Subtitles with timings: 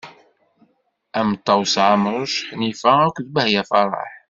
[1.19, 4.11] Am Ṭawes Ɛemruc, Ḥnifa akk d Bahya Faraḥ.